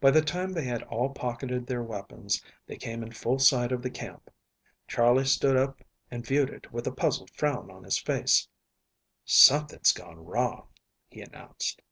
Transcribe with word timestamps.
By 0.00 0.12
the 0.12 0.22
time 0.22 0.52
they 0.52 0.62
had 0.66 0.84
all 0.84 1.10
pocketed 1.10 1.66
their 1.66 1.82
weapons 1.82 2.40
they 2.68 2.76
came 2.76 3.02
in 3.02 3.10
full 3.10 3.40
sight 3.40 3.72
of 3.72 3.82
the 3.82 3.90
camp. 3.90 4.30
Charley 4.86 5.24
stood 5.24 5.56
up 5.56 5.80
and 6.12 6.24
viewed 6.24 6.48
it 6.48 6.72
with 6.72 6.86
a 6.86 6.92
puzzled 6.92 7.30
frown 7.32 7.68
on 7.68 7.82
his 7.82 7.98
face. 7.98 8.46
"Something's 9.24 9.90
gone 9.90 10.24
wrong," 10.24 10.68
he 11.08 11.20
announced. 11.22 11.82